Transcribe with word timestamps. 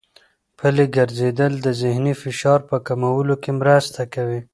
پلي 0.57 0.85
ګرځېدل 0.95 1.53
د 1.65 1.67
ذهني 1.81 2.13
فشار 2.21 2.59
په 2.69 2.77
کمولو 2.87 3.35
کې 3.43 3.51
مرسته 3.61 4.01
کوي. 4.13 4.39